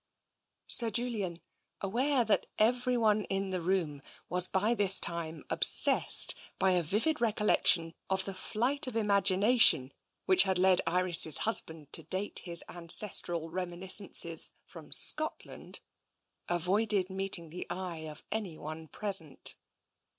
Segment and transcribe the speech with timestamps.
[0.65, 1.43] Sir Julian,
[1.79, 7.93] aware that everyone in the room was by this time obsessed by a vivid recollection
[8.09, 9.93] of the flight of imagination
[10.25, 15.81] which had led Iris' husband to date his ancestral reminiscences from Scotland,
[16.49, 19.55] avoided meet ing the eye of anyone present.